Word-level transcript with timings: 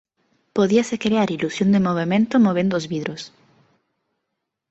Podíase 0.57 0.95
crear 1.05 1.29
ilusión 1.35 1.69
de 1.73 1.83
movemento 1.87 2.35
movendo 2.45 2.73
os 2.79 2.85
vidros. 2.91 3.21